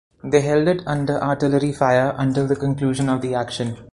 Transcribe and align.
They 0.23 0.41
held 0.41 0.67
it 0.67 0.81
under 0.87 1.21
artillery 1.21 1.71
fire 1.73 2.15
until 2.17 2.47
the 2.47 2.55
conclusion 2.55 3.07
of 3.07 3.21
the 3.21 3.35
action. 3.35 3.77